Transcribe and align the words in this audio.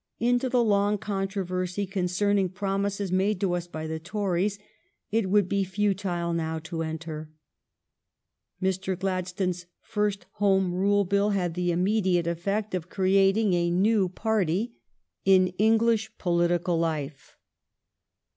Into 0.19 0.49
the 0.49 0.63
long 0.63 0.97
controversy 0.97 1.85
concerning 1.85 2.49
promises 2.49 3.11
made 3.11 3.39
to 3.41 3.53
us 3.53 3.67
by 3.67 3.85
the 3.85 3.99
Tories 3.99 4.57
it 5.11 5.29
would 5.29 5.47
be 5.47 5.63
futile 5.63 6.33
now 6.33 6.57
to 6.57 6.81
enter. 6.81 7.29
Mr. 8.59 8.97
Gladstone's 8.97 9.67
first 9.79 10.25
Home 10.37 10.73
Rule 10.73 11.05
Bill 11.05 11.29
had 11.29 11.53
the 11.53 11.71
immediate 11.71 12.25
effect 12.25 12.73
of 12.73 12.89
creating 12.89 13.53
a 13.53 13.69
new 13.69 14.09
party 14.09 14.73
in 15.23 15.49
English 15.59 16.17
political 16.17 16.79
life. 16.79 17.37